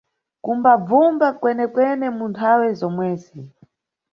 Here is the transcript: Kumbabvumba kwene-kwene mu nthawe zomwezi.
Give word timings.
Kumbabvumba 0.43 1.27
kwene-kwene 1.39 2.07
mu 2.17 2.25
nthawe 2.31 2.67
zomwezi. 2.79 3.37